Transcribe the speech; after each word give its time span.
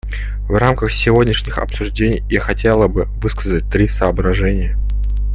В 0.49 0.53
рамках 0.55 0.91
сегодняшних 0.91 1.59
обсуждений 1.59 2.23
я 2.27 2.39
хотела 2.41 2.87
бы 2.87 3.03
высказать 3.21 3.69
три 3.69 3.87
соображения. 3.87 4.75